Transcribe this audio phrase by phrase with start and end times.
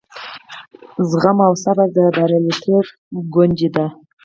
[1.09, 2.85] زغم او صبر د بریالیتوب
[3.33, 3.85] کونجۍ ده.